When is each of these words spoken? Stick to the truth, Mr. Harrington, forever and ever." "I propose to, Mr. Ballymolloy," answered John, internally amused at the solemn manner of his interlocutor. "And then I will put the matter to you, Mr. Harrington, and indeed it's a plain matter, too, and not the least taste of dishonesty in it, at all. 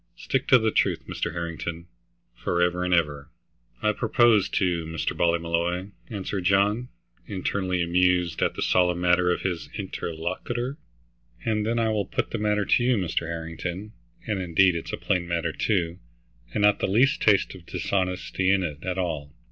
Stick 0.15 0.47
to 0.47 0.57
the 0.57 0.71
truth, 0.71 1.05
Mr. 1.05 1.33
Harrington, 1.33 1.85
forever 2.33 2.83
and 2.83 2.91
ever." 2.91 3.29
"I 3.83 3.91
propose 3.91 4.49
to, 4.49 4.83
Mr. 4.87 5.15
Ballymolloy," 5.15 5.91
answered 6.09 6.43
John, 6.45 6.89
internally 7.27 7.83
amused 7.83 8.41
at 8.41 8.55
the 8.55 8.63
solemn 8.63 8.99
manner 8.99 9.29
of 9.29 9.41
his 9.41 9.69
interlocutor. 9.77 10.79
"And 11.45 11.67
then 11.67 11.77
I 11.77 11.89
will 11.89 12.05
put 12.07 12.31
the 12.31 12.39
matter 12.39 12.65
to 12.65 12.83
you, 12.83 12.97
Mr. 12.97 13.27
Harrington, 13.27 13.91
and 14.25 14.41
indeed 14.41 14.73
it's 14.75 14.91
a 14.91 14.97
plain 14.97 15.27
matter, 15.27 15.51
too, 15.51 15.99
and 16.51 16.63
not 16.63 16.79
the 16.79 16.87
least 16.87 17.21
taste 17.21 17.53
of 17.53 17.67
dishonesty 17.67 18.49
in 18.49 18.63
it, 18.63 18.79
at 18.83 18.97
all. 18.97 19.35